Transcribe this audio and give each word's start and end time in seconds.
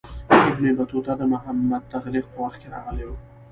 ابن 0.51 0.65
بطوطه 0.77 1.13
د 1.17 1.21
محمد 1.33 1.83
تغلق 1.93 2.25
په 2.33 2.39
وخت 2.45 2.57
کې 2.61 2.67
راغلی 2.75 3.05
و. 3.07 3.11